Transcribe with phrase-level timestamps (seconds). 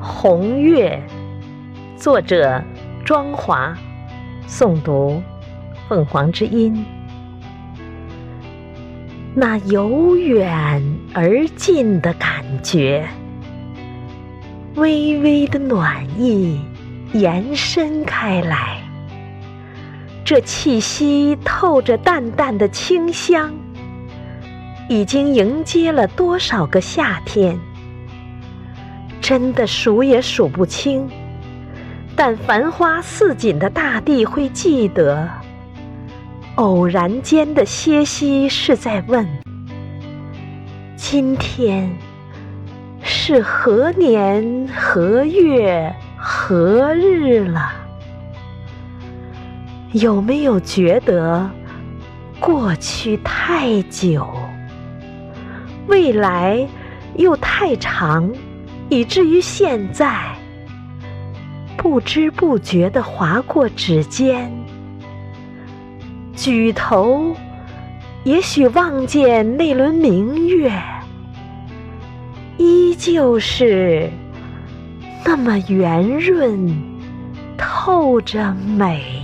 [0.00, 1.02] 红月，
[1.96, 2.62] 作者
[3.04, 3.74] 庄华，
[4.46, 5.22] 诵读
[5.88, 6.84] 凤凰之音。
[9.34, 10.82] 那由远
[11.14, 13.08] 而近的感觉，
[14.74, 16.60] 微微的暖意
[17.12, 18.78] 延伸开来，
[20.24, 23.52] 这气息透着淡淡的清香，
[24.88, 27.58] 已经迎接了多少个夏天。
[29.28, 31.04] 真的数也数不清，
[32.14, 35.28] 但繁花似锦的大地会记得。
[36.54, 39.26] 偶然间的歇息是在问：
[40.94, 41.90] 今天
[43.02, 47.72] 是何年何月何日了？
[49.90, 51.50] 有没有觉得
[52.38, 54.24] 过去太久，
[55.88, 56.64] 未来
[57.16, 58.32] 又太长？
[58.88, 60.36] 以至于现在，
[61.76, 64.50] 不知不觉地划过指尖，
[66.34, 67.34] 举头，
[68.24, 70.72] 也许望见那轮明月，
[72.58, 74.08] 依旧是
[75.24, 76.74] 那么圆润，
[77.58, 79.15] 透着美。